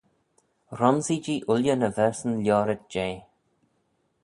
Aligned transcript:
Ronsee-jee 0.79 1.43
ooilley 1.51 1.77
ny 1.81 1.89
verseyn 1.97 2.41
loayrit 2.47 2.83
jeh. 2.93 3.17